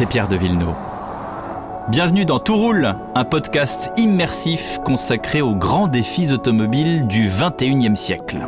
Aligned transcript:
c'est 0.00 0.06
Pierre 0.06 0.28
de 0.28 0.36
Villeneuve. 0.36 0.74
Bienvenue 1.90 2.24
dans 2.24 2.38
Tout 2.38 2.56
roule, 2.56 2.94
un 3.14 3.24
podcast 3.26 3.92
immersif 3.98 4.78
consacré 4.82 5.42
aux 5.42 5.54
grands 5.54 5.88
défis 5.88 6.32
automobiles 6.32 7.06
du 7.06 7.28
21e 7.28 7.96
siècle. 7.96 8.38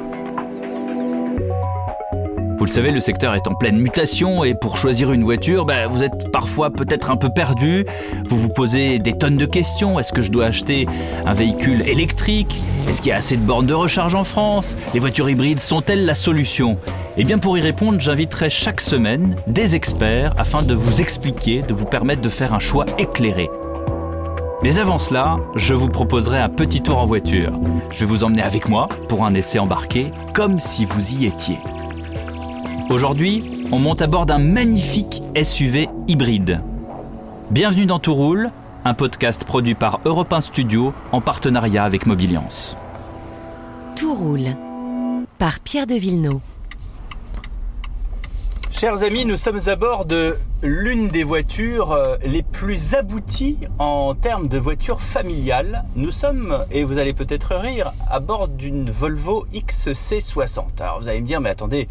Vous 2.62 2.66
le 2.66 2.70
savez, 2.70 2.92
le 2.92 3.00
secteur 3.00 3.34
est 3.34 3.48
en 3.48 3.56
pleine 3.56 3.76
mutation 3.76 4.44
et 4.44 4.54
pour 4.54 4.76
choisir 4.76 5.10
une 5.10 5.24
voiture, 5.24 5.64
bah, 5.64 5.88
vous 5.88 6.04
êtes 6.04 6.30
parfois 6.30 6.70
peut-être 6.70 7.10
un 7.10 7.16
peu 7.16 7.28
perdu. 7.28 7.84
Vous 8.24 8.38
vous 8.38 8.50
posez 8.50 9.00
des 9.00 9.14
tonnes 9.14 9.36
de 9.36 9.46
questions. 9.46 9.98
Est-ce 9.98 10.12
que 10.12 10.22
je 10.22 10.30
dois 10.30 10.44
acheter 10.44 10.86
un 11.26 11.32
véhicule 11.32 11.82
électrique? 11.88 12.60
Est-ce 12.88 13.02
qu'il 13.02 13.08
y 13.08 13.12
a 13.12 13.16
assez 13.16 13.36
de 13.36 13.42
bornes 13.42 13.66
de 13.66 13.74
recharge 13.74 14.14
en 14.14 14.22
France? 14.22 14.76
Les 14.94 15.00
voitures 15.00 15.28
hybrides 15.28 15.58
sont-elles 15.58 16.06
la 16.06 16.14
solution? 16.14 16.78
Eh 17.16 17.24
bien 17.24 17.38
pour 17.38 17.58
y 17.58 17.60
répondre, 17.60 17.98
j'inviterai 17.98 18.48
chaque 18.48 18.80
semaine 18.80 19.34
des 19.48 19.74
experts 19.74 20.32
afin 20.38 20.62
de 20.62 20.74
vous 20.74 21.00
expliquer, 21.00 21.62
de 21.62 21.74
vous 21.74 21.86
permettre 21.86 22.22
de 22.22 22.28
faire 22.28 22.54
un 22.54 22.60
choix 22.60 22.86
éclairé. 22.96 23.50
Mais 24.62 24.78
avant 24.78 24.98
cela, 24.98 25.40
je 25.56 25.74
vous 25.74 25.88
proposerai 25.88 26.38
un 26.38 26.48
petit 26.48 26.80
tour 26.80 26.98
en 26.98 27.06
voiture. 27.06 27.50
Je 27.90 27.98
vais 27.98 28.06
vous 28.06 28.22
emmener 28.22 28.42
avec 28.42 28.68
moi 28.68 28.88
pour 29.08 29.24
un 29.24 29.34
essai 29.34 29.58
embarqué 29.58 30.12
comme 30.32 30.60
si 30.60 30.84
vous 30.84 31.14
y 31.14 31.26
étiez. 31.26 31.58
Aujourd'hui, 32.92 33.42
on 33.72 33.78
monte 33.78 34.02
à 34.02 34.06
bord 34.06 34.26
d'un 34.26 34.38
magnifique 34.38 35.22
SUV 35.42 35.88
hybride. 36.08 36.60
Bienvenue 37.50 37.86
dans 37.86 37.98
Tout 37.98 38.14
Roule, 38.14 38.50
un 38.84 38.92
podcast 38.92 39.46
produit 39.46 39.74
par 39.74 40.02
Europe 40.04 40.30
1 40.30 40.42
Studio 40.42 40.92
en 41.10 41.22
partenariat 41.22 41.84
avec 41.84 42.04
Mobiliance. 42.04 42.76
Tout 43.96 44.14
roule 44.14 44.48
par 45.38 45.60
Pierre 45.60 45.86
de 45.86 45.94
Villeneuve. 45.94 46.40
Chers 48.70 49.02
amis, 49.04 49.24
nous 49.24 49.38
sommes 49.38 49.60
à 49.68 49.76
bord 49.76 50.04
de 50.04 50.36
l'une 50.62 51.08
des 51.08 51.24
voitures 51.24 51.92
euh, 51.92 52.16
les 52.26 52.42
plus 52.42 52.92
abouties 52.92 53.56
en 53.78 54.14
termes 54.14 54.48
de 54.48 54.58
voiture 54.58 55.00
familiale. 55.00 55.84
Nous 55.96 56.10
sommes, 56.10 56.58
et 56.70 56.84
vous 56.84 56.98
allez 56.98 57.14
peut-être 57.14 57.54
rire, 57.54 57.92
à 58.10 58.20
bord 58.20 58.48
d'une 58.48 58.90
Volvo 58.90 59.46
XC60. 59.54 60.82
Alors 60.82 61.00
vous 61.00 61.08
allez 61.08 61.22
me 61.22 61.26
dire, 61.26 61.40
mais 61.40 61.48
attendez, 61.48 61.88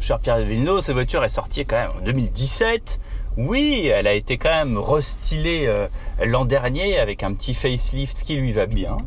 cher 0.00 0.18
Pierre 0.18 0.38
Villeneuve, 0.38 0.80
cette 0.80 0.94
voiture 0.94 1.24
est 1.24 1.28
sortie 1.28 1.64
quand 1.64 1.76
même 1.76 1.90
en 1.98 2.04
2017. 2.04 3.00
Oui, 3.36 3.86
elle 3.86 4.06
a 4.06 4.14
été 4.14 4.38
quand 4.38 4.50
même 4.50 4.78
restylée 4.78 5.66
euh, 5.66 5.86
l'an 6.24 6.44
dernier 6.44 6.98
avec 6.98 7.22
un 7.22 7.32
petit 7.34 7.54
facelift 7.54 8.22
qui 8.22 8.36
lui 8.36 8.52
va 8.52 8.66
bien. 8.66 8.98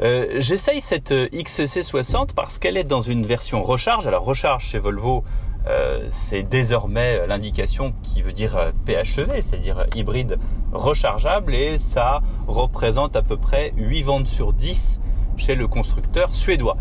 Euh, 0.00 0.36
j'essaye 0.38 0.80
cette 0.80 1.12
XC60 1.12 2.34
parce 2.34 2.58
qu'elle 2.58 2.76
est 2.76 2.84
dans 2.84 3.00
une 3.00 3.24
version 3.24 3.62
recharge. 3.62 4.06
Alors 4.06 4.24
recharge 4.24 4.64
chez 4.64 4.78
Volvo, 4.78 5.24
euh, 5.66 6.06
c'est 6.10 6.42
désormais 6.42 7.26
l'indication 7.26 7.92
qui 8.02 8.22
veut 8.22 8.32
dire 8.32 8.72
PHEV, 8.84 9.40
c'est-à-dire 9.40 9.86
hybride 9.94 10.38
rechargeable, 10.72 11.54
et 11.54 11.78
ça 11.78 12.20
représente 12.46 13.16
à 13.16 13.22
peu 13.22 13.36
près 13.36 13.72
8 13.76 14.02
ventes 14.02 14.26
sur 14.26 14.52
10 14.52 15.00
chez 15.36 15.54
le 15.54 15.66
constructeur 15.66 16.34
suédois. 16.34 16.76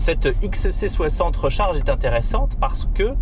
Cette 0.00 0.28
XC60 0.42 1.36
recharge 1.36 1.76
est 1.76 1.90
intéressante 1.90 2.56
parce 2.58 2.88
que 2.94 3.12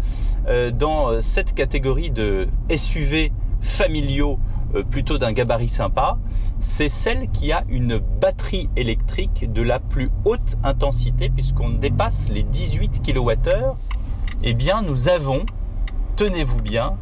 euh, 0.47 0.71
dans 0.71 1.20
cette 1.23 1.53
catégorie 1.53 2.11
de 2.11 2.47
SUV 2.70 3.33
familiaux 3.61 4.39
euh, 4.77 4.85
plutôt 4.85 5.19
d'un 5.19 5.33
gabarit 5.33 5.69
sympa, 5.69 6.19
c'est 6.61 6.89
celle 6.89 7.31
qui 7.33 7.51
a 7.51 7.65
une 7.69 7.98
batterie 7.98 8.70
électrique 8.77 9.53
de 9.53 9.61
la 9.61 9.81
plus 9.81 10.12
haute 10.25 10.57
intensité 10.62 11.31
puisqu'on 11.31 11.70
dépasse 11.70 12.29
les 12.29 12.45
18 12.45 13.03
kWh. 13.05 13.75
Eh 14.45 14.55
bien, 14.55 14.81
nous 14.83 15.09
avons, 15.09 15.47
tenez-vous 16.15 16.63
bien, 16.63 16.97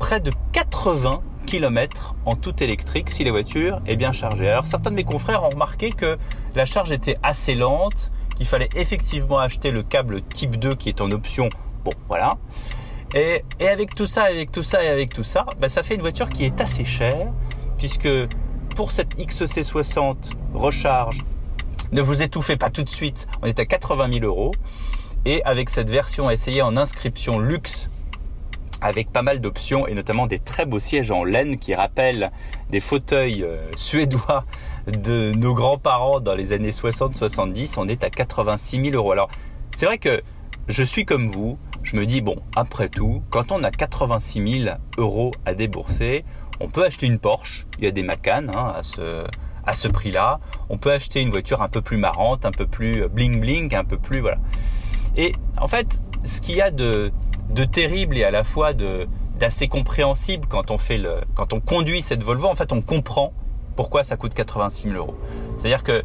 près 0.00 0.18
de 0.18 0.32
80 0.50 1.20
km 1.46 2.16
en 2.26 2.34
tout 2.34 2.60
électrique 2.60 3.08
si 3.08 3.22
la 3.22 3.30
voiture 3.30 3.80
est 3.86 3.96
bien 3.96 4.10
chargée. 4.10 4.48
Alors 4.48 4.66
certains 4.66 4.90
de 4.90 4.96
mes 4.96 5.04
confrères 5.04 5.44
ont 5.44 5.50
remarqué 5.50 5.92
que 5.92 6.18
la 6.56 6.64
charge 6.64 6.90
était 6.90 7.18
assez 7.22 7.54
lente, 7.54 8.10
fallait 8.46 8.70
effectivement 8.74 9.38
acheter 9.38 9.70
le 9.70 9.82
câble 9.82 10.22
type 10.22 10.56
2 10.56 10.74
qui 10.74 10.88
est 10.88 11.00
en 11.00 11.10
option. 11.10 11.48
Bon, 11.84 11.92
voilà. 12.08 12.38
Et, 13.14 13.42
avec 13.60 13.94
tout 13.94 14.06
ça, 14.06 14.24
avec 14.24 14.52
tout 14.52 14.62
ça 14.62 14.82
et 14.82 14.88
avec 14.88 15.12
tout 15.12 15.24
ça, 15.24 15.44
ben, 15.60 15.68
ça 15.68 15.82
fait 15.82 15.94
une 15.94 16.00
voiture 16.00 16.30
qui 16.30 16.44
est 16.44 16.60
assez 16.60 16.84
chère, 16.84 17.28
puisque 17.76 18.08
pour 18.74 18.90
cette 18.90 19.16
XC60 19.16 20.32
recharge, 20.54 21.24
ne 21.92 22.00
vous 22.00 22.22
étouffez 22.22 22.56
pas 22.56 22.70
tout 22.70 22.82
de 22.82 22.88
suite, 22.88 23.28
on 23.42 23.46
est 23.46 23.60
à 23.60 23.66
80 23.66 24.20
000 24.20 24.24
euros. 24.24 24.54
Et 25.24 25.44
avec 25.44 25.70
cette 25.70 25.88
version 25.88 26.30
essayée 26.30 26.62
en 26.62 26.76
inscription 26.76 27.38
luxe, 27.38 27.90
avec 28.82 29.12
pas 29.12 29.22
mal 29.22 29.40
d'options 29.40 29.86
et 29.86 29.94
notamment 29.94 30.26
des 30.26 30.38
très 30.38 30.66
beaux 30.66 30.80
sièges 30.80 31.10
en 31.10 31.24
laine 31.24 31.56
qui 31.56 31.74
rappellent 31.74 32.32
des 32.70 32.80
fauteuils 32.80 33.44
euh, 33.44 33.70
suédois 33.74 34.44
de 34.86 35.32
nos 35.32 35.54
grands-parents 35.54 36.20
dans 36.20 36.34
les 36.34 36.52
années 36.52 36.70
60-70, 36.70 37.74
on 37.78 37.86
est 37.88 38.02
à 38.02 38.10
86 38.10 38.84
000 38.84 38.96
euros. 38.96 39.12
Alors, 39.12 39.30
c'est 39.72 39.86
vrai 39.86 39.98
que 39.98 40.20
je 40.68 40.82
suis 40.82 41.04
comme 41.04 41.28
vous, 41.28 41.58
je 41.82 41.96
me 41.96 42.06
dis, 42.06 42.20
bon, 42.20 42.36
après 42.56 42.88
tout, 42.88 43.22
quand 43.30 43.52
on 43.52 43.62
a 43.62 43.70
86 43.70 44.64
000 44.64 44.76
euros 44.98 45.32
à 45.44 45.54
débourser, 45.54 46.24
on 46.60 46.68
peut 46.68 46.84
acheter 46.84 47.06
une 47.06 47.18
Porsche, 47.18 47.66
il 47.78 47.84
y 47.84 47.86
a 47.86 47.90
des 47.90 48.02
Macan 48.02 48.46
hein, 48.48 48.74
à 48.76 48.82
ce, 48.82 49.24
à 49.64 49.74
ce 49.74 49.88
prix-là, 49.88 50.40
on 50.68 50.78
peut 50.78 50.92
acheter 50.92 51.20
une 51.20 51.30
voiture 51.30 51.62
un 51.62 51.68
peu 51.68 51.80
plus 51.80 51.96
marrante, 51.96 52.44
un 52.44 52.52
peu 52.52 52.66
plus 52.66 53.04
bling-bling, 53.06 53.74
un 53.76 53.84
peu 53.84 53.98
plus... 53.98 54.20
voilà. 54.20 54.38
Et 55.16 55.34
en 55.60 55.68
fait, 55.68 56.00
ce 56.24 56.40
qu'il 56.40 56.56
y 56.56 56.60
a 56.60 56.70
de, 56.70 57.12
terrible 57.72 58.16
et 58.18 58.24
à 58.24 58.30
la 58.30 58.44
fois 58.44 58.72
de 58.72 59.06
d'assez 59.38 59.66
compréhensible 59.66 60.46
quand 60.48 60.70
on 60.70 60.78
fait 60.78 60.98
le 60.98 61.16
quand 61.34 61.52
on 61.52 61.60
conduit 61.60 62.00
cette 62.00 62.22
Volvo 62.22 62.46
en 62.46 62.54
fait 62.54 62.70
on 62.72 62.80
comprend 62.80 63.32
pourquoi 63.76 64.04
ça 64.04 64.16
coûte 64.16 64.34
86 64.34 64.88
000 64.88 64.94
euros. 64.96 65.16
C'est-à-dire 65.58 65.82
que 65.82 66.02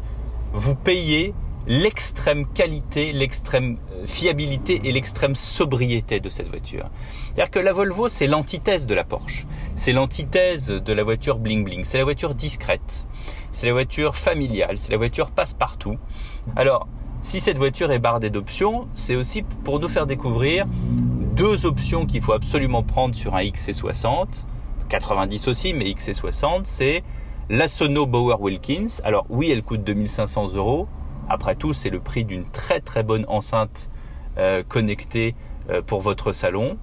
vous 0.52 0.74
payez 0.74 1.34
l'extrême 1.68 2.46
qualité, 2.46 3.12
l'extrême 3.12 3.76
euh, 3.92 4.06
fiabilité 4.06 4.80
et 4.84 4.92
l'extrême 4.92 5.34
sobriété 5.34 6.18
de 6.18 6.30
cette 6.30 6.48
voiture. 6.48 6.88
C'est-à-dire 7.26 7.50
que 7.50 7.58
la 7.58 7.72
Volvo, 7.72 8.08
c'est 8.08 8.26
l'antithèse 8.26 8.86
de 8.86 8.94
la 8.94 9.04
Porsche. 9.04 9.46
C'est 9.74 9.92
l'antithèse 9.92 10.68
de 10.68 10.92
la 10.92 11.04
voiture 11.04 11.38
bling 11.38 11.64
bling. 11.64 11.84
C'est 11.84 11.98
la 11.98 12.04
voiture 12.04 12.34
discrète. 12.34 13.06
C'est 13.52 13.66
la 13.66 13.74
voiture 13.74 14.16
familiale. 14.16 14.78
C'est 14.78 14.92
la 14.92 14.96
voiture 14.96 15.30
passe-partout. 15.30 15.98
Alors, 16.56 16.88
si 17.22 17.40
cette 17.40 17.58
voiture 17.58 17.90
est 17.90 17.98
bardée 17.98 18.30
d'options, 18.30 18.88
c'est 18.94 19.16
aussi 19.16 19.42
pour 19.42 19.80
nous 19.80 19.88
faire 19.88 20.06
découvrir 20.06 20.66
deux 21.36 21.66
options 21.66 22.06
qu'il 22.06 22.22
faut 22.22 22.32
absolument 22.32 22.82
prendre 22.82 23.14
sur 23.14 23.34
un 23.34 23.42
XC60. 23.42 24.44
90 24.88 25.48
aussi, 25.48 25.74
mais 25.74 25.84
XC60, 25.86 26.62
c'est 26.64 27.02
la 27.50 27.68
Sono 27.68 28.06
Bauer 28.06 28.40
Wilkins, 28.40 29.00
alors 29.04 29.26
oui, 29.28 29.50
elle 29.50 29.62
coûte 29.62 29.82
2500 29.84 30.54
euros. 30.54 30.88
Après 31.28 31.54
tout, 31.54 31.72
c'est 31.72 31.90
le 31.90 32.00
prix 32.00 32.24
d'une 32.24 32.44
très 32.44 32.80
très 32.80 33.02
bonne 33.02 33.24
enceinte 33.28 33.90
euh, 34.38 34.62
connectée 34.66 35.34
euh, 35.70 35.82
pour 35.82 36.00
votre 36.00 36.32
salon. 36.32 36.78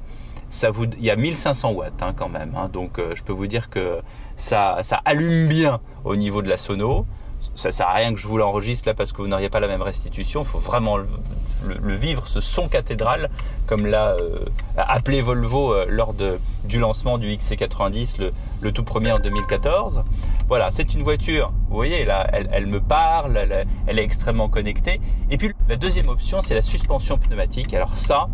Ça 0.49 0.69
vous, 0.69 0.85
il 0.85 1.03
y 1.03 1.09
a 1.09 1.15
1500 1.15 1.71
watts 1.71 2.01
hein, 2.01 2.13
quand 2.15 2.29
même. 2.29 2.53
Hein. 2.55 2.69
donc 2.71 2.99
euh, 2.99 3.15
je 3.15 3.23
peux 3.23 3.33
vous 3.33 3.47
dire 3.47 3.69
que 3.69 3.99
ça, 4.37 4.79
ça 4.83 5.01
allume 5.05 5.47
bien 5.47 5.79
au 6.03 6.15
niveau 6.15 6.41
de 6.41 6.49
la 6.49 6.57
sono 6.57 7.05
ça 7.55 7.71
sert 7.71 7.87
à 7.87 7.93
rien 7.93 8.13
que 8.13 8.19
je 8.19 8.27
vous 8.27 8.37
l'enregistre 8.37 8.87
là 8.87 8.93
parce 8.93 9.11
que 9.11 9.17
vous 9.21 9.27
n'auriez 9.27 9.49
pas 9.49 9.59
la 9.59 9.67
même 9.67 9.81
restitution. 9.81 10.41
Il 10.41 10.47
faut 10.47 10.59
vraiment 10.59 10.97
le, 10.97 11.95
vivre, 11.95 12.27
ce 12.27 12.41
son 12.41 12.67
cathédral, 12.67 13.29
comme 13.65 13.85
l'a 13.85 14.11
euh, 14.11 14.45
appelé 14.77 15.21
Volvo 15.21 15.73
euh, 15.73 15.85
lors 15.89 16.13
de, 16.13 16.37
du 16.65 16.79
lancement 16.79 17.17
du 17.17 17.27
XC90, 17.27 18.31
le, 18.61 18.71
tout 18.71 18.83
premier 18.83 19.11
en 19.11 19.19
2014. 19.19 20.03
Voilà, 20.47 20.69
c'est 20.69 20.93
une 20.93 21.01
voiture, 21.01 21.51
vous 21.69 21.75
voyez, 21.75 22.05
là, 22.05 22.29
elle, 22.31 22.67
me 22.67 22.79
parle, 22.79 23.65
elle, 23.87 23.99
est 23.99 24.03
extrêmement 24.03 24.47
connectée. 24.47 24.99
Et 25.31 25.37
puis 25.37 25.51
la 25.67 25.75
deuxième 25.75 26.09
option, 26.09 26.41
c'est 26.41 26.53
la 26.53 26.61
suspension 26.61 27.17
pneumatique. 27.17 27.73
Alors 27.73 27.95
ça, 27.95 28.27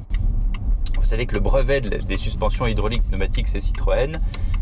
vous 0.97 1.05
savez 1.05 1.25
que 1.25 1.33
le 1.33 1.39
brevet 1.39 1.79
des 1.79 2.17
suspensions 2.17 2.67
hydrauliques 2.67 3.03
pneumatiques, 3.03 3.47
c'est 3.47 3.61
Citroën, 3.61 4.19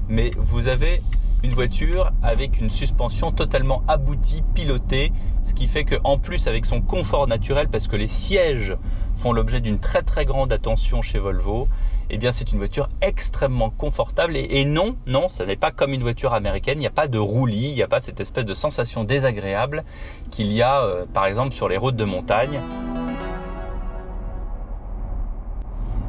mais 0.10 0.32
vous 0.38 0.68
avez 0.68 1.02
une 1.44 1.54
voiture 1.54 2.12
avec 2.22 2.60
une 2.60 2.70
suspension 2.70 3.32
totalement 3.32 3.82
aboutie, 3.88 4.44
pilotée, 4.54 5.12
ce 5.44 5.54
qui 5.54 5.68
fait 5.68 5.86
qu'en 5.86 6.18
plus 6.18 6.48
avec 6.48 6.66
son 6.66 6.82
confort 6.82 7.28
naturel, 7.28 7.70
parce 7.70 7.88
que 7.88 7.96
les 7.96 8.08
sièges 8.08 8.76
font 9.16 9.32
l'objet 9.32 9.62
d'une 9.62 9.80
très 9.80 10.02
très 10.02 10.26
grande 10.26 10.52
attention 10.52 11.02
chez 11.02 11.20
Volvo, 11.20 11.68
eh 12.10 12.18
bien 12.18 12.32
c'est 12.32 12.52
une 12.52 12.58
voiture 12.58 12.90
extrêmement 13.02 13.70
confortable 13.70 14.36
et, 14.36 14.66
non, 14.66 14.98
non, 15.06 15.28
ce 15.28 15.44
n'est 15.44 15.56
pas 15.56 15.72
comme 15.72 15.94
une 15.94 16.02
voiture 16.02 16.34
américaine, 16.34 16.78
il 16.78 16.82
n'y 16.82 16.88
a 16.88 16.92
pas 16.92 17.08
de 17.08 17.20
roulis, 17.20 17.70
il 17.70 17.76
n'y 17.76 17.84
a 17.84 17.88
pas 17.88 18.00
cette 18.00 18.20
espèce 18.20 18.46
de 18.46 18.54
sensation 18.54 19.04
désagréable 19.04 19.84
qu'il 20.32 20.52
y 20.52 20.62
a 20.62 20.82
euh, 20.82 21.06
par 21.14 21.26
exemple 21.26 21.54
sur 21.54 21.70
les 21.70 21.78
routes 21.78 21.96
de 21.96 22.06
montagne. 22.06 22.60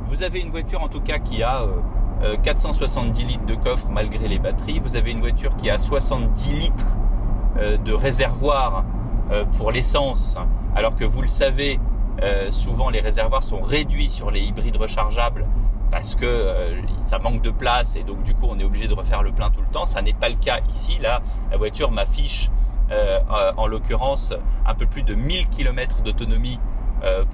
Vous 0.06 0.24
avez 0.24 0.40
une 0.40 0.50
voiture 0.50 0.82
en 0.82 0.88
tout 0.88 1.00
cas 1.00 1.18
qui 1.18 1.42
a... 1.42 1.62
Euh, 1.62 1.68
470 2.42 3.22
euh, 3.22 3.26
litres 3.26 3.46
de 3.46 3.54
coffre 3.54 3.88
malgré 3.90 4.28
les 4.28 4.38
batteries. 4.38 4.78
Vous 4.78 4.96
avez 4.96 5.12
une 5.12 5.20
voiture 5.20 5.56
qui 5.56 5.70
a 5.70 5.78
70 5.78 6.52
litres 6.52 6.96
euh, 7.58 7.76
de 7.78 7.92
réservoir 7.92 8.84
euh, 9.30 9.44
pour 9.56 9.70
l'essence, 9.70 10.36
alors 10.74 10.96
que 10.96 11.04
vous 11.04 11.22
le 11.22 11.28
savez, 11.28 11.78
souvent 12.50 12.90
les 12.90 13.00
réservoirs 13.00 13.42
sont 13.42 13.62
réduits 13.62 14.10
sur 14.10 14.30
les 14.30 14.42
hybrides 14.42 14.76
rechargeables 14.76 15.46
parce 15.90 16.14
que 16.14 16.54
ça 16.98 17.18
manque 17.18 17.40
de 17.40 17.48
place 17.48 17.96
et 17.96 18.02
donc 18.02 18.22
du 18.24 18.34
coup 18.34 18.46
on 18.46 18.58
est 18.58 18.64
obligé 18.64 18.88
de 18.88 18.92
refaire 18.92 19.22
le 19.22 19.32
plein 19.32 19.48
tout 19.48 19.62
le 19.62 19.72
temps. 19.72 19.86
Ça 19.86 20.02
n'est 20.02 20.12
pas 20.12 20.28
le 20.28 20.34
cas 20.34 20.58
ici. 20.70 20.98
Là, 21.00 21.22
la 21.50 21.56
voiture 21.56 21.90
m'affiche 21.90 22.50
en 23.56 23.66
l'occurrence 23.66 24.34
un 24.66 24.74
peu 24.74 24.84
plus 24.84 25.02
de 25.02 25.14
1000 25.14 25.48
km 25.48 26.02
d'autonomie 26.02 26.60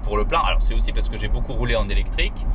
pour 0.03 0.15
le 0.15 0.23
plein. 0.23 0.39
Alors 0.39 0.61
c'est 0.61 0.73
aussi 0.73 0.93
parce 0.93 1.09
que 1.09 1.17
j'ai 1.17 1.27
beaucoup 1.27 1.51
roulé 1.53 1.75
en 1.75 1.89
électrique. 1.89 2.45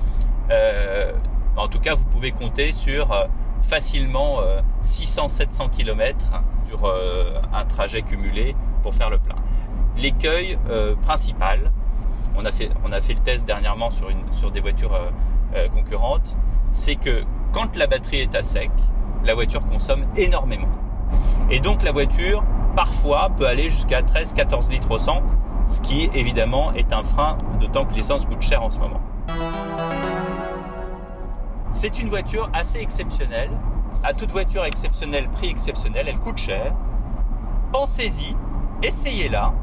En 1.57 1.69
tout 1.69 1.81
cas, 1.81 1.95
vous 1.95 2.05
pouvez 2.05 2.33
compter 2.33 2.73
sur 2.73 3.29
facilement 3.63 4.41
600-700 4.83 5.71
km 5.71 6.33
sur 6.67 6.93
un 7.53 7.65
trajet 7.65 8.03
cumulé 8.03 8.57
pour 8.83 8.95
faire 8.95 9.11
le 9.11 9.19
plein. 9.19 9.37
L'écueil 9.97 10.59
principal, 11.03 11.71
on 12.37 12.45
a 12.45 12.51
fait, 12.51 12.71
on 12.85 12.93
a 12.93 13.01
fait 13.01 13.15
le 13.15 13.21
test 13.21 13.47
dernièrement 13.47 13.91
sur, 13.91 14.09
sur 14.31 14.51
des 14.51 14.61
voitures 14.61 14.95
euh, 14.95 15.11
euh, 15.55 15.69
concurrentes, 15.69 16.37
c'est 16.71 16.97
que 16.97 17.25
quand 17.53 17.77
la 17.77 17.87
batterie 17.87 18.21
est 18.21 18.35
à 18.35 18.43
sec, 18.43 18.71
la 19.25 19.35
voiture 19.35 19.65
consomme 19.67 20.05
énormément. 20.17 20.69
Et 21.51 21.61
donc 21.61 21.83
la 21.83 21.93
voiture, 21.93 22.43
parfois, 22.75 23.31
peut 23.37 23.47
aller 23.47 23.69
jusqu'à 23.69 24.01
13-14 24.01 24.71
litres 24.71 24.91
au 24.91 24.99
100, 24.99 25.23
ce 25.67 25.81
qui 25.81 26.11
évidemment 26.15 26.73
est 26.73 26.93
un 26.93 27.03
frein, 27.03 27.37
d'autant 27.61 27.85
que 27.85 27.95
l'essence 27.95 28.27
coûte 28.27 28.43
cher 28.43 28.63
en 28.63 28.71
ce 28.71 28.79
moment. 28.79 29.01
C'est 31.73 31.99
une 31.99 32.09
voiture 32.09 32.51
assez 32.53 32.79
exceptionnelle. 32.79 33.51
À 34.05 34.13
toute 34.13 34.31
voiture 34.31 34.65
exceptionnelle, 34.65 35.29
prix 35.31 35.49
exceptionnel, 35.49 36.07
elle 36.07 36.19
coûte 36.19 36.37
cher. 36.37 36.75
Pensez-y, 37.73 38.37
essayez-la. 38.83 39.55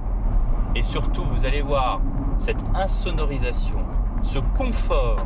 Et 0.76 0.82
surtout, 0.82 1.24
vous 1.24 1.46
allez 1.46 1.62
voir, 1.62 2.02
cette 2.38 2.66
insonorisation, 2.74 3.78
ce 4.24 4.40
confort 4.58 5.18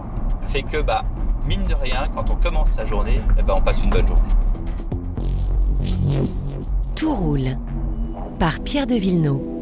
fait 0.43 0.63
que, 0.63 0.81
bah, 0.81 1.03
mine 1.47 1.63
de 1.63 1.73
rien, 1.73 2.09
quand 2.13 2.29
on 2.29 2.35
commence 2.35 2.71
sa 2.71 2.83
journée, 2.83 3.21
eh 3.39 3.41
ben, 3.41 3.53
on 3.55 3.61
passe 3.61 3.81
une 3.81 3.89
bonne 3.89 4.07
journée. 4.07 4.21
Tout 6.97 7.15
roule 7.15 7.57
par 8.39 8.59
Pierre 8.59 8.87
de. 8.87 9.52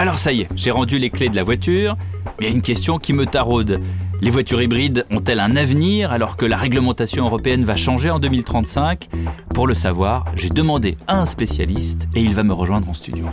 Alors 0.00 0.18
ça 0.18 0.32
y 0.32 0.42
est, 0.42 0.48
j'ai 0.54 0.70
rendu 0.70 0.98
les 0.98 1.10
clés 1.10 1.28
de 1.28 1.34
la 1.34 1.42
voiture. 1.42 1.96
Il 2.38 2.44
y 2.44 2.48
a 2.48 2.50
une 2.50 2.62
question 2.62 2.98
qui 2.98 3.12
me 3.12 3.26
taraude. 3.26 3.80
Les 4.20 4.30
voitures 4.30 4.62
hybrides 4.62 5.04
ont-elles 5.10 5.40
un 5.40 5.56
avenir 5.56 6.12
alors 6.12 6.36
que 6.36 6.46
la 6.46 6.56
réglementation 6.56 7.24
européenne 7.24 7.64
va 7.64 7.74
changer 7.74 8.08
en 8.08 8.20
2035 8.20 9.08
Pour 9.52 9.66
le 9.66 9.74
savoir, 9.74 10.24
j'ai 10.36 10.50
demandé 10.50 10.96
à 11.08 11.20
un 11.20 11.26
spécialiste 11.26 12.06
et 12.14 12.20
il 12.20 12.32
va 12.32 12.44
me 12.44 12.52
rejoindre 12.52 12.88
en 12.88 12.94
studio. 12.94 13.26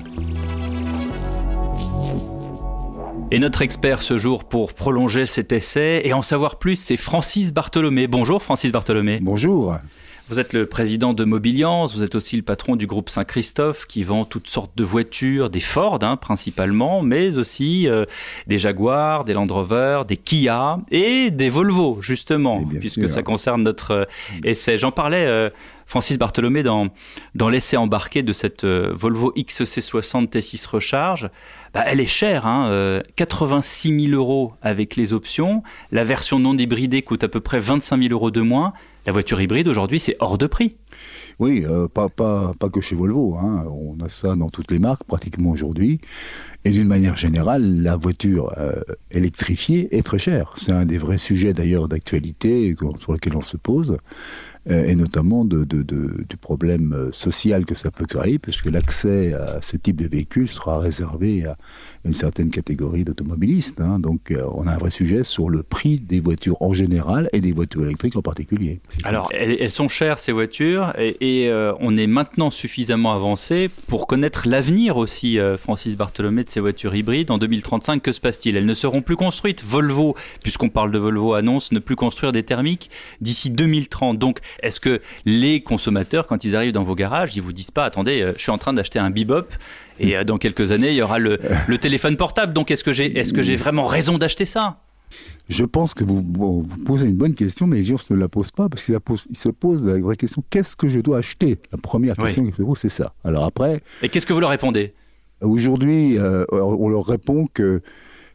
Et 3.30 3.38
notre 3.38 3.62
expert 3.62 4.02
ce 4.02 4.18
jour 4.18 4.44
pour 4.46 4.74
prolonger 4.74 5.28
cet 5.28 5.52
essai 5.52 6.02
et 6.04 6.14
en 6.14 6.24
savoir 6.24 6.58
plus, 6.58 6.78
c'est 6.78 6.98
Francis 6.98 7.54
Bartholomé. 7.54 8.08
Bonjour 8.08 8.42
Francis 8.42 8.72
Bartholomé. 8.72 9.20
Bonjour. 9.22 9.76
Vous 10.28 10.40
êtes 10.40 10.54
le 10.54 10.66
président 10.66 11.14
de 11.14 11.24
Mobiliance, 11.24 11.96
vous 11.96 12.02
êtes 12.02 12.16
aussi 12.16 12.36
le 12.36 12.42
patron 12.42 12.76
du 12.76 12.88
groupe 12.88 13.10
Saint-Christophe 13.10 13.86
qui 13.86 14.02
vend 14.02 14.26
toutes 14.26 14.48
sortes 14.48 14.76
de 14.76 14.84
voitures, 14.84 15.52
des 15.52 15.60
Ford 15.60 16.00
hein, 16.02 16.18
principalement, 16.18 17.04
mais 17.04 17.38
aussi 17.38 17.88
euh, 17.88 18.06
des 18.48 18.58
Jaguars, 18.58 19.24
des 19.24 19.34
Land 19.34 19.46
Rover, 19.48 20.02
des 20.08 20.18
Kia 20.18 20.80
et 20.90 21.30
des 21.30 21.50
Volvo 21.50 22.00
justement, 22.02 22.66
puisque 22.66 23.08
ça 23.08 23.22
concerne 23.22 23.62
notre 23.62 23.92
euh, 23.92 24.06
essai. 24.44 24.80
J'en 24.80 24.92
parlais. 24.92 25.26
Euh, 25.26 25.52
Francis 25.88 26.18
Bartholomé 26.18 26.64
dans, 26.64 26.88
dans 27.36 27.48
l'essai 27.48 27.78
embarqué 27.78 28.24
de 28.24 28.34
cette 28.34 28.66
Volvo 28.66 29.32
XC60 29.38 30.30
T6 30.30 30.68
Recharge. 30.68 31.30
Bah, 31.76 31.84
elle 31.86 32.00
est 32.00 32.08
chère, 32.08 32.48
hein, 32.48 33.04
86 33.16 34.08
000 34.08 34.20
euros 34.20 34.54
avec 34.64 34.96
les 34.96 35.14
options. 35.14 35.62
La 35.92 36.04
version 36.04 36.40
non 36.40 36.58
hybridée 36.58 37.04
coûte 37.04 37.24
à 37.24 37.28
peu 37.28 37.40
près 37.40 37.60
25 37.60 38.02
000 38.02 38.14
euros 38.14 38.32
de 38.32 38.42
moins. 38.42 38.74
La 39.06 39.12
voiture 39.12 39.40
hybride 39.40 39.68
aujourd'hui, 39.68 40.00
c'est 40.00 40.16
hors 40.20 40.38
de 40.38 40.48
prix. 40.48 40.78
Oui, 41.40 41.66
euh, 41.66 41.88
pas, 41.88 42.10
pas, 42.10 42.54
pas 42.58 42.70
que 42.70 42.82
chez 42.82 42.96
Volvo. 42.96 43.36
Hein. 43.38 43.66
On 43.70 44.04
a 44.04 44.10
ça 44.10 44.36
dans 44.36 44.50
toutes 44.50 44.72
les 44.72 44.80
marques 44.80 45.04
pratiquement 45.04 45.52
aujourd'hui. 45.52 46.00
Et 46.68 46.72
d'une 46.72 46.88
manière 46.88 47.16
générale, 47.16 47.84
la 47.84 47.96
voiture 47.96 48.52
euh, 48.58 48.72
électrifiée 49.12 49.96
est 49.96 50.02
très 50.02 50.18
chère. 50.18 50.54
C'est 50.58 50.72
un 50.72 50.86
des 50.86 50.98
vrais 50.98 51.20
sujets 51.20 51.54
d'ailleurs 51.54 51.88
d'actualité 51.88 52.74
sur 53.00 53.14
lequel 53.14 53.36
on 53.36 53.44
se 53.44 53.56
pose. 53.56 53.98
Euh, 54.72 54.84
et 54.88 54.96
notamment 54.96 55.46
du 55.46 56.38
problème 56.42 56.92
euh, 56.94 57.12
social 57.12 57.66
que 57.66 57.76
ça 57.76 57.92
peut 57.92 58.06
créer, 58.06 58.40
puisque 58.40 58.66
l'accès 58.66 59.34
à 59.34 59.62
ce 59.62 59.78
type 59.78 60.02
de 60.02 60.08
véhicule 60.08 60.48
sera 60.48 60.80
réservé 60.80 61.46
à 61.46 61.56
une 62.04 62.14
certaine 62.14 62.50
catégorie 62.50 63.04
d'automobilistes. 63.04 63.80
Hein. 63.80 64.00
Donc 64.00 64.34
on 64.56 64.66
a 64.66 64.72
un 64.72 64.78
vrai 64.78 64.90
sujet 64.90 65.24
sur 65.24 65.52
le 65.52 65.62
prix 65.62 66.00
des 66.00 66.20
voitures 66.20 66.60
en 66.64 66.74
général 66.74 67.30
et 67.32 67.42
des 67.42 67.52
voitures 67.52 67.84
électriques 67.84 68.16
en 68.16 68.24
particulier. 68.24 68.80
Alors 69.04 69.30
elles, 69.32 69.70
sont 69.70 69.88
chères 69.88 70.18
ces 70.18 70.32
voitures 70.32 70.94
et, 70.98 71.52
on 71.80 71.96
est 71.96 72.08
maintenant 72.08 72.50
suffisamment 72.50 73.14
avancé 73.14 73.70
pour 73.88 74.08
connaître 74.08 74.48
l'avenir 74.48 74.98
aussi, 74.98 75.38
Francis 75.60 75.96
Bartholomé, 75.96 76.44
de 76.44 76.50
ces 76.56 76.62
voitures 76.62 76.96
hybrides. 76.96 77.32
En 77.32 77.38
2035, 77.38 78.02
que 78.02 78.12
se 78.12 78.22
passe-t-il? 78.22 78.56
Elles 78.56 78.66
ne 78.66 78.74
seront 78.74 79.02
plus 79.02 79.18
construites. 79.18 79.64
Volvo, 79.64 80.16
puisqu'on 80.42 80.70
parle 80.70 80.92
de 80.92 80.98
Volvo, 80.98 81.34
annonce 81.34 81.72
ne 81.72 81.80
plus 81.80 81.98
construire 81.98 82.32
des 82.32 82.44
thermiques 82.44 82.90
d'ici 83.20 83.52
2030. 83.52 84.18
Donc 84.18 84.40
est-ce 84.64 84.80
que 84.80 85.02
les 85.26 85.62
consommateurs, 85.62 86.28
quand 86.28 86.44
ils 86.46 86.56
arrivent 86.56 86.72
dans 86.72 86.84
vos 86.84 86.96
garages, 86.96 87.36
ils 87.36 87.42
vous 87.42 87.54
disent 87.54 87.72
pas, 87.72 87.84
attendez, 87.84 88.22
euh, 88.22 88.34
je 88.38 88.42
suis 88.42 88.52
en 88.52 88.58
train 88.58 88.74
d'acheter 88.74 89.00
un 89.00 89.10
bebop 89.10 89.48
et 90.00 90.16
euh, 90.16 90.24
dans 90.24 90.38
quelques 90.38 90.72
années, 90.72 90.90
il 90.90 90.96
y 90.96 91.02
aura 91.02 91.20
le, 91.20 91.40
téléphone 91.82 92.16
portable. 92.16 92.54
Donc, 92.54 92.72
est-ce 92.72 92.84
que 92.84 92.94
j'ai 92.94 93.18
est-ce 93.18 93.34
que 93.34 93.44
j'ai 93.44 93.58
vraiment 93.58 93.86
raison 93.86 94.18
d'acheter 94.18 94.46
ça? 94.46 94.80
Je 95.48 95.64
pense 95.64 95.94
que 95.94 96.04
vous, 96.04 96.22
vous, 96.22 96.78
posez 96.86 97.06
une 97.08 97.16
bonne 97.16 97.36
question, 97.36 97.68
mais 97.68 97.78
les 97.78 97.84
gens 97.84 97.98
ne 98.10 98.16
la 98.16 98.28
posent 98.28 98.52
pas 98.52 98.68
parce 98.68 98.84
qu'ils 98.84 98.98
se 99.34 99.50
posent 99.50 99.86
la 99.86 100.00
vraie 100.00 100.16
question 100.16 100.44
qu'est-ce 100.50 100.76
que 100.76 100.90
je 100.90 101.00
dois 101.00 101.20
acheter? 101.20 101.60
La 101.72 101.78
première 101.78 102.16
question 102.16 102.44
qu'ils 102.44 102.56
se 102.56 102.64
posent, 102.64 102.80
c'est 102.80 102.90
ça. 102.90 103.14
Alors 103.24 103.44
après. 103.44 103.82
Et 104.02 104.10
qu'est-ce 104.10 104.26
que 104.26 104.34
vous 104.34 104.40
leur 104.40 104.50
répondez? 104.50 104.94
Aujourd'hui, 105.42 106.18
euh, 106.18 106.46
on 106.52 106.90
leur 106.90 107.06
répond 107.06 107.48
que 107.54 107.82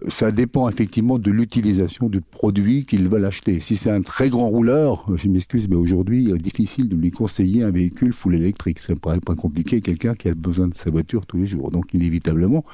ça 0.09 0.31
dépend 0.31 0.69
effectivement 0.69 1.19
de 1.19 1.31
l'utilisation 1.31 2.09
du 2.09 2.21
produit 2.21 2.85
qu'ils 2.87 3.09
veulent 3.09 3.25
acheter. 3.25 3.61
Si 3.61 3.77
c'est 3.77 3.91
un 3.91 4.01
très 4.01 4.29
grand 4.29 4.49
rouleur, 4.49 5.07
je 5.15 5.29
m'excuse, 5.29 5.69
mais 5.69 5.77
aujourd'hui, 5.77 6.25
il 6.25 6.31
est 6.31 6.39
difficile 6.39 6.89
de 6.89 6.97
lui 6.97 7.11
conseiller 7.11 7.63
un 7.63 7.71
véhicule 7.71 8.13
full 8.13 8.35
électrique. 8.35 8.79
Ça 8.79 8.95
paraît 8.95 9.21
pas 9.21 9.35
compliqué, 9.35 9.81
quelqu'un 9.81 10.15
qui 10.15 10.29
a 10.29 10.35
besoin 10.35 10.69
de 10.69 10.75
sa 10.75 10.91
voiture 10.91 11.27
tous 11.27 11.37
les 11.37 11.47
jours. 11.47 11.71
Donc, 11.71 11.93
inévitablement, 11.93 12.65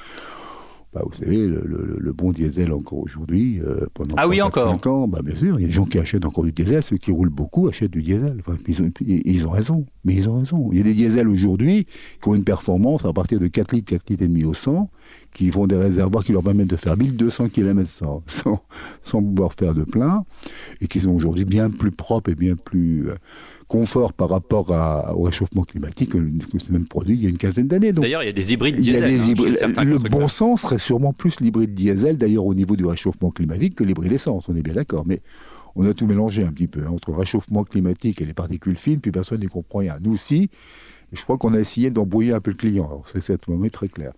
bah, 0.93 1.01
vous 1.05 1.13
savez, 1.13 1.47
le, 1.47 2.13
bon 2.13 2.31
diesel 2.31 2.71
encore 2.71 2.99
aujourd'hui, 2.99 3.59
euh, 3.61 3.85
pendant 3.93 4.15
ah 4.17 4.27
oui, 4.27 4.41
encore. 4.41 4.71
5 4.71 4.87
ans, 4.87 5.07
bah, 5.07 5.19
bien 5.23 5.35
sûr, 5.35 5.59
il 5.59 5.63
y 5.63 5.65
a 5.65 5.67
des 5.67 5.73
gens 5.73 5.85
qui 5.85 5.99
achètent 5.99 6.25
encore 6.25 6.43
du 6.43 6.51
diesel, 6.51 6.81
ceux 6.81 6.97
qui 6.97 7.11
roulent 7.11 7.29
beaucoup 7.29 7.67
achètent 7.67 7.91
du 7.91 8.01
diesel. 8.01 8.41
ils, 8.67 8.81
ont, 8.81 8.89
ils, 9.01 9.47
ont, 9.47 9.49
raison, 9.49 9.85
mais 10.05 10.15
ils 10.15 10.29
ont 10.29 10.39
raison. 10.39 10.69
Il 10.71 10.77
y 10.77 10.81
a 10.81 10.83
des 10.83 10.93
diesels 10.93 11.27
aujourd'hui 11.27 11.85
qui 12.21 12.29
ont 12.29 12.35
une 12.35 12.45
performance 12.45 13.05
à 13.05 13.13
partir 13.13 13.39
de 13.39 13.47
4 13.47 13.75
litres, 13.75 13.91
4 13.91 14.09
litres 14.09 14.23
et 14.23 14.27
demi 14.27 14.45
au 14.45 14.53
100, 14.53 14.89
qui 15.33 15.49
font 15.51 15.67
des 15.67 15.77
réservoirs 15.77 16.23
qui 16.23 16.31
leur 16.31 16.43
permettent 16.43 16.67
de 16.67 16.77
faire 16.77 16.97
1200 16.97 17.49
km 17.49 17.89
sans, 17.89 18.23
sans, 18.25 18.61
sans 19.01 19.21
pouvoir 19.21 19.53
faire 19.53 19.73
de 19.73 19.83
plein, 19.83 20.23
et 20.81 20.87
qui 20.87 20.99
sont 20.99 21.11
aujourd'hui 21.11 21.45
bien 21.45 21.69
plus 21.69 21.91
propres 21.91 22.31
et 22.31 22.35
bien 22.35 22.55
plus... 22.55 23.09
Euh, 23.09 23.15
confort 23.67 24.13
par 24.13 24.29
rapport 24.29 24.69
au 25.15 25.23
réchauffement 25.23 25.63
climatique 25.63 26.11
que, 26.11 26.19
ce 26.57 26.71
même 26.71 26.87
produit 26.87 27.15
il 27.15 27.23
y 27.23 27.25
a 27.25 27.29
une 27.29 27.37
quinzaine 27.37 27.67
d'années. 27.67 27.91
D'ailleurs, 27.91 28.23
il 28.23 28.27
y 28.27 28.29
a 28.29 28.33
des 28.33 28.53
hybrides 28.53 28.77
diesel. 28.77 29.03
Hein, 29.77 29.83
le 29.83 29.97
bon 29.97 30.27
sens 30.27 30.61
serait 30.61 30.77
sûrement 30.77 31.13
plus 31.13 31.39
l'hybride 31.41 31.73
diesel, 31.73 32.17
d'ailleurs, 32.17 32.45
au 32.45 32.53
niveau 32.53 32.75
du 32.75 32.85
réchauffement 32.85 33.31
climatique, 33.31 33.75
que 33.75 33.83
l'hybride 33.83 34.13
essence, 34.13 34.47
on 34.49 34.55
est 34.55 34.61
bien 34.61 34.73
d'accord. 34.73 35.05
Mais 35.05 35.21
on 35.75 35.85
a 35.85 35.93
tout 35.93 36.07
mélangé 36.07 36.43
un 36.43 36.51
petit 36.51 36.67
peu 36.67 36.81
hein, 36.81 36.91
entre 36.91 37.11
le 37.11 37.17
réchauffement 37.17 37.63
climatique 37.63 38.21
et 38.21 38.25
les 38.25 38.33
particules 38.33 38.77
fines, 38.77 38.99
puis 38.99 39.11
personne 39.11 39.41
n'y 39.41 39.47
comprend 39.47 39.79
rien. 39.79 39.97
Nous 40.01 40.13
aussi, 40.13 40.49
je 41.13 41.23
crois 41.23 41.37
qu'on 41.37 41.53
a 41.53 41.59
essayé 41.59 41.89
d'embrouiller 41.89 42.33
un 42.33 42.39
peu 42.39 42.51
le 42.51 42.57
client. 42.57 43.01
C'est 43.05 43.21
cette 43.21 43.47
moment 43.47 43.67
très 43.69 43.87
clair. 43.87 44.11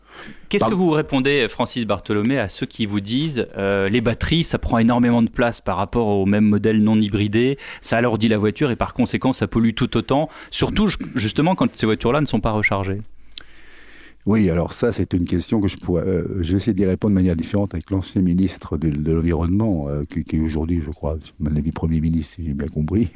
Qu'est-ce 0.49 0.65
que 0.65 0.73
vous 0.73 0.89
répondez, 0.91 1.47
Francis 1.47 1.85
Bartholomé, 1.85 2.39
à 2.39 2.49
ceux 2.49 2.65
qui 2.65 2.85
vous 2.87 2.99
disent 2.99 3.47
euh, 3.57 3.89
les 3.89 4.01
batteries, 4.01 4.43
ça 4.43 4.57
prend 4.57 4.79
énormément 4.79 5.21
de 5.21 5.29
place 5.29 5.61
par 5.61 5.77
rapport 5.77 6.07
au 6.07 6.25
même 6.25 6.45
modèle 6.45 6.81
non 6.81 6.99
hybridé, 6.99 7.57
ça 7.81 7.97
alourdit 7.97 8.27
la 8.27 8.37
voiture 8.37 8.71
et 8.71 8.75
par 8.75 8.93
conséquent 8.93 9.33
ça 9.33 9.47
pollue 9.47 9.73
tout 9.75 9.95
autant, 9.97 10.29
surtout 10.49 10.89
justement 11.15 11.55
quand 11.55 11.75
ces 11.75 11.85
voitures-là 11.85 12.21
ne 12.21 12.25
sont 12.25 12.39
pas 12.39 12.51
rechargées 12.51 13.01
oui, 14.25 14.49
alors 14.49 14.73
ça, 14.73 14.91
c'est 14.91 15.13
une 15.13 15.25
question 15.25 15.61
que 15.61 15.67
je 15.67 15.77
pourrais. 15.77 16.03
Euh, 16.03 16.43
je 16.43 16.51
vais 16.51 16.57
essayer 16.57 16.73
d'y 16.73 16.85
répondre 16.85 17.11
de 17.11 17.15
manière 17.15 17.37
différente 17.37 17.73
avec 17.73 17.89
l'ancien 17.89 18.21
ministre 18.21 18.77
de, 18.77 18.89
l'Environnement, 19.11 19.87
euh, 19.87 20.03
qui, 20.03 20.35
est 20.35 20.39
aujourd'hui, 20.39 20.81
je 20.85 20.91
crois, 20.91 21.17
mon 21.39 21.55
avis, 21.55 21.71
Premier 21.71 22.01
ministre, 22.01 22.35
si 22.35 22.45
j'ai 22.45 22.53
bien 22.53 22.67
compris. 22.67 23.09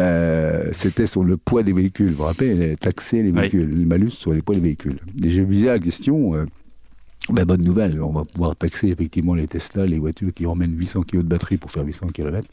Euh, 0.00 0.68
c'était 0.72 1.06
sur 1.06 1.24
le 1.24 1.36
poids 1.36 1.64
des 1.64 1.72
véhicules. 1.72 2.12
Vous 2.12 2.18
vous 2.18 2.22
rappelez, 2.22 2.76
taxer 2.76 3.20
les 3.24 3.32
véhicules, 3.32 3.68
le 3.68 3.84
malus 3.84 4.10
sur 4.10 4.32
les 4.32 4.42
poids 4.42 4.54
des 4.54 4.60
véhicules. 4.60 5.00
Et 5.24 5.28
je 5.28 5.42
visais 5.42 5.66
la 5.66 5.80
question. 5.80 6.34
Ben, 7.30 7.44
bonne 7.44 7.62
nouvelle, 7.62 8.00
on 8.00 8.12
va 8.12 8.22
pouvoir 8.22 8.54
taxer 8.54 8.88
effectivement 8.88 9.34
les 9.34 9.48
Tesla, 9.48 9.86
les 9.86 9.98
voitures 9.98 10.32
qui 10.32 10.46
emmènent 10.46 10.78
800 10.78 11.02
kg 11.02 11.16
de 11.16 11.22
batterie 11.22 11.56
pour 11.56 11.72
faire 11.72 11.84
800 11.84 12.06
km. 12.14 12.46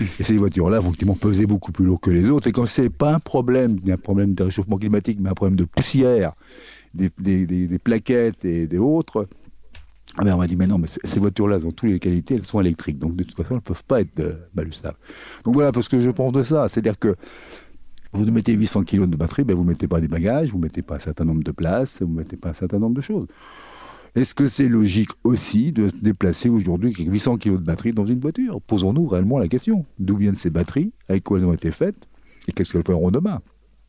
Et 0.00 0.22
ces 0.22 0.36
voitures-là 0.36 0.78
effectivement 0.78 1.14
peser 1.14 1.46
beaucoup 1.46 1.72
plus 1.72 1.84
lourd 1.84 2.00
que 2.00 2.10
les 2.10 2.30
autres. 2.30 2.48
Et 2.48 2.52
comme 2.52 2.66
c'est 2.66 2.90
pas 2.90 3.14
un 3.14 3.20
problème, 3.20 3.78
un 3.88 3.96
problème 3.96 4.34
de 4.34 4.44
réchauffement 4.44 4.78
climatique, 4.78 5.18
mais 5.20 5.30
un 5.30 5.34
problème 5.34 5.56
de 5.56 5.64
poussière 5.64 6.34
des, 6.94 7.78
plaquettes 7.82 8.44
et 8.44 8.66
des 8.66 8.78
autres, 8.78 9.26
Ah 10.16 10.24
ben 10.24 10.34
on 10.34 10.38
m'a 10.38 10.46
dit, 10.46 10.56
mais 10.56 10.66
non, 10.66 10.78
mais 10.78 10.88
ces 10.88 11.18
voitures-là, 11.18 11.58
dans 11.58 11.72
toutes 11.72 11.90
les 11.90 11.98
qualités, 11.98 12.34
elles 12.34 12.44
sont 12.44 12.60
électriques. 12.60 12.98
Donc 12.98 13.16
de 13.16 13.24
toute 13.24 13.36
façon, 13.36 13.50
elles 13.50 13.56
ne 13.56 13.60
peuvent 13.60 13.84
pas 13.84 14.00
être 14.00 14.20
euh. 14.20 14.34
Donc 15.44 15.54
voilà, 15.54 15.72
parce 15.72 15.88
que 15.88 16.00
je 16.00 16.10
pense 16.10 16.32
de 16.32 16.42
ça. 16.42 16.68
C'est-à-dire 16.68 16.98
que 16.98 17.16
vous 18.12 18.30
mettez 18.30 18.52
800 18.52 18.84
kg 18.84 19.06
de 19.08 19.16
batterie, 19.16 19.44
ben 19.44 19.56
vous 19.56 19.64
ne 19.64 19.68
mettez 19.68 19.88
pas 19.88 20.00
des 20.00 20.08
bagages, 20.08 20.50
vous 20.50 20.58
ne 20.58 20.64
mettez 20.64 20.82
pas 20.82 20.96
un 20.96 20.98
certain 20.98 21.24
nombre 21.24 21.42
de 21.42 21.50
places, 21.50 22.02
vous 22.02 22.12
ne 22.12 22.18
mettez 22.18 22.36
pas 22.36 22.50
un 22.50 22.54
certain 22.54 22.78
nombre 22.78 22.94
de 22.94 23.00
choses. 23.00 23.26
Est-ce 24.14 24.34
que 24.34 24.46
c'est 24.46 24.68
logique 24.68 25.08
aussi 25.24 25.72
de 25.72 25.88
se 25.88 25.96
déplacer 25.96 26.50
aujourd'hui 26.50 26.92
avec 26.94 27.10
800 27.10 27.38
kg 27.38 27.52
de 27.52 27.56
batterie 27.56 27.92
dans 27.92 28.04
une 28.04 28.20
voiture? 28.20 28.60
Posons-nous 28.66 29.06
réellement 29.06 29.38
la 29.38 29.48
question. 29.48 29.86
D'où 29.98 30.18
viennent 30.18 30.34
ces 30.34 30.50
batteries? 30.50 30.92
Avec 31.08 31.24
quoi 31.24 31.38
elles 31.38 31.46
ont 31.46 31.54
été 31.54 31.70
faites? 31.70 31.96
Et 32.46 32.52
qu'est-ce 32.52 32.70
qu'elles 32.70 32.84
feront 32.84 33.10
demain? 33.10 33.40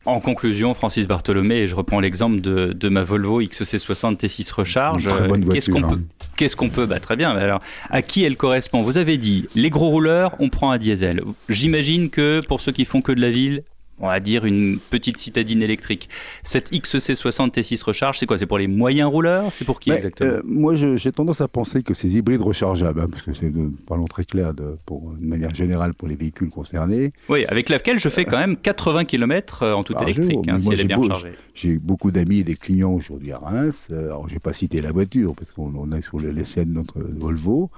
En 0.06 0.20
conclusion, 0.20 0.72
Francis 0.72 1.06
Bartholomé, 1.06 1.56
et 1.56 1.66
je 1.66 1.74
reprends 1.74 2.00
l'exemple 2.00 2.40
de, 2.40 2.88
ma 2.88 3.02
Volvo 3.02 3.42
XC60 3.42 4.16
T6 4.16 4.52
Recharge. 4.52 5.08
Qu'est-ce 5.52 5.70
qu'on 5.70 5.82
peut, 5.82 6.02
qu'est-ce 6.36 6.56
qu'on 6.56 6.68
peut 6.70 6.86
bah, 6.86 7.00
Très 7.00 7.16
bien. 7.16 7.30
Alors, 7.30 7.60
à 7.90 8.00
qui 8.00 8.24
elle 8.24 8.36
correspond? 8.36 8.82
Vous 8.82 8.96
avez 8.96 9.18
dit, 9.18 9.46
les 9.54 9.70
gros 9.70 9.88
rouleurs, 9.88 10.36
on 10.38 10.48
prend 10.48 10.70
un 10.70 10.78
diesel. 10.78 11.22
J'imagine 11.50 12.08
que 12.08 12.40
pour 12.46 12.62
ceux 12.62 12.72
qui 12.72 12.86
font 12.86 13.02
que 13.02 13.12
de 13.12 13.20
la 13.20 13.30
ville, 13.30 13.62
on 14.00 14.08
va 14.08 14.20
dire 14.20 14.44
une 14.44 14.78
petite 14.90 15.18
citadine 15.18 15.62
électrique. 15.62 16.08
Cette 16.42 16.72
XC60 16.72 17.50
T6 17.52 17.84
recharge, 17.84 18.18
c'est 18.18 18.26
quoi? 18.26 18.38
C'est 18.38 18.46
pour 18.46 18.58
les 18.58 18.66
moyens 18.66 19.08
rouleurs? 19.10 19.52
C'est 19.52 19.64
pour 19.64 19.80
qui 19.80 19.90
exactement? 19.90 20.30
euh, 20.30 20.42
Moi, 20.44 20.74
j'ai 20.74 21.12
tendance 21.12 21.40
à 21.40 21.48
penser 21.48 21.82
que 21.82 21.94
ces 21.94 22.18
hybrides 22.18 22.40
rechargeables, 22.40 23.00
hein, 23.00 23.08
parce 23.10 23.22
que 23.22 23.32
c'est, 23.32 23.52
parlons 23.86 24.06
très 24.06 24.24
clair, 24.24 24.52
de, 24.54 24.76
pour, 24.84 25.12
de 25.12 25.26
manière 25.26 25.54
générale 25.54 25.94
pour 25.94 26.08
les 26.08 26.16
véhicules 26.16 26.50
concernés. 26.50 27.12
Oui, 27.28 27.44
avec 27.46 27.68
laquelle 27.68 27.98
je 27.98 28.08
fais 28.08 28.24
quand 28.24 28.38
même 28.38 28.56
80 28.56 29.04
km 29.04 29.62
euh, 29.62 29.72
en 29.74 29.84
tout 29.84 29.94
électrique, 30.02 30.48
hein, 30.48 30.58
si 30.58 30.72
elle 30.72 30.80
est 30.80 30.84
bien 30.84 30.96
rechargée. 30.96 31.32
J'ai 31.54 31.78
beaucoup 31.78 32.10
d'amis 32.10 32.38
et 32.40 32.44
des 32.44 32.56
clients 32.56 32.92
aujourd'hui 32.92 33.32
à 33.32 33.38
Reims. 33.38 33.88
Euh, 33.90 34.06
alors, 34.06 34.28
je 34.28 34.34
vais 34.34 34.40
pas 34.40 34.52
citer 34.52 34.80
la 34.80 34.92
voiture, 34.92 35.34
parce 35.34 35.52
qu'on 35.52 35.92
est 35.92 36.02
sur 36.02 36.18
les 36.18 36.44
scènes 36.44 36.70
de 36.70 36.74
notre 36.74 36.98
Volvo. 37.00 37.70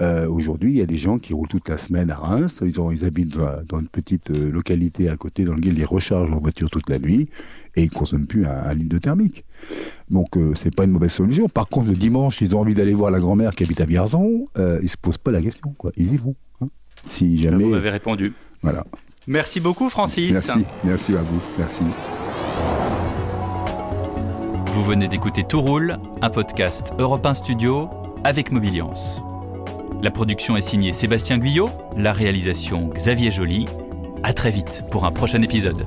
Euh, 0.00 0.28
aujourd'hui, 0.28 0.72
il 0.72 0.78
y 0.78 0.82
a 0.82 0.86
des 0.86 0.96
gens 0.96 1.18
qui 1.18 1.32
roulent 1.32 1.48
toute 1.48 1.68
la 1.68 1.78
semaine 1.78 2.10
à 2.10 2.16
Reims. 2.16 2.62
Ils, 2.64 2.80
ont, 2.80 2.90
ils 2.90 3.04
habitent 3.04 3.36
dans, 3.68 3.78
une 3.78 3.88
petite 3.88 4.30
euh, 4.30 4.50
localité 4.50 5.08
à 5.08 5.16
côté 5.16 5.44
dans 5.44 5.54
laquelle 5.54 5.78
ils 5.78 5.84
rechargent 5.84 6.30
leur 6.30 6.40
voiture 6.40 6.70
toute 6.70 6.88
la 6.88 6.98
nuit 6.98 7.28
et 7.76 7.82
ils 7.82 7.90
ne 7.90 7.94
consomment 7.94 8.26
plus 8.26 8.46
un, 8.46 8.74
litre 8.74 8.88
de 8.88 8.98
thermique. 8.98 9.44
Donc, 10.10 10.36
euh, 10.36 10.54
c'est 10.54 10.74
pas 10.74 10.84
une 10.84 10.90
mauvaise 10.90 11.12
solution. 11.12 11.48
Par 11.48 11.68
contre, 11.68 11.88
le 11.88 11.96
dimanche, 11.96 12.40
ils 12.40 12.56
ont 12.56 12.60
envie 12.60 12.74
d'aller 12.74 12.94
voir 12.94 13.10
la 13.10 13.20
grand-mère 13.20 13.52
qui 13.52 13.64
habite 13.64 13.80
à 13.80 13.86
Vierzon. 13.86 14.44
ils 14.56 14.82
ne 14.82 14.88
se 14.88 14.96
posent 14.96 15.18
pas 15.18 15.30
la 15.30 15.42
question. 15.42 15.74
Quoi. 15.76 15.92
Ils 15.96 16.14
y 16.14 16.16
vont. 16.16 16.34
Hein. 16.60 16.68
Si 17.04 17.38
jamais. 17.38 17.64
Vous 17.64 17.70
m'avez 17.70 17.90
répondu. 17.90 18.32
Voilà. 18.62 18.84
Merci 19.26 19.60
beaucoup, 19.60 19.88
Francis. 19.88 20.32
Merci. 20.32 20.66
Merci 20.84 21.16
à 21.16 21.22
vous. 21.22 21.40
Merci. 21.58 21.82
Vous 24.66 24.82
venez 24.82 25.06
d'écouter 25.06 25.44
Tout 25.44 25.60
roule, 25.60 25.98
un 26.22 26.30
podcast 26.30 26.94
Europe 26.98 27.24
1 27.24 27.34
Studio 27.34 27.88
avec 28.24 28.50
Mobiliance. 28.50 29.22
La 30.02 30.10
production 30.10 30.56
est 30.56 30.62
signée 30.62 30.92
Sébastien 30.92 31.38
Guyot, 31.38 31.70
la 31.96 32.12
réalisation 32.12 32.88
Xavier 32.88 33.30
Joly. 33.30 33.66
À 34.24 34.32
très 34.32 34.50
vite 34.50 34.82
pour 34.90 35.04
un 35.04 35.12
prochain 35.12 35.40
épisode. 35.42 35.86